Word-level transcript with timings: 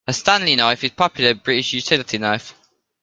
A 0.07 0.13
Stanley 0.13 0.55
knife 0.55 0.83
is 0.83 0.89
a 0.89 0.93
popular 0.95 1.35
British 1.35 1.73
utility 1.73 2.17
knife 2.17 2.55